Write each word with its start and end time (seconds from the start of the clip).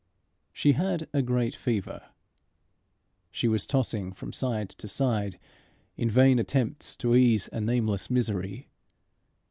She 0.51 0.71
had 0.71 1.07
"a 1.13 1.21
great 1.21 1.53
fever." 1.53 2.05
She 3.29 3.47
was 3.47 3.67
tossing 3.67 4.13
from 4.13 4.33
side 4.33 4.69
to 4.69 4.87
side 4.87 5.37
in 5.95 6.09
vain 6.09 6.39
attempts 6.39 6.95
to 6.97 7.13
ease 7.15 7.47
a 7.53 7.61
nameless 7.61 8.09
misery. 8.09 8.71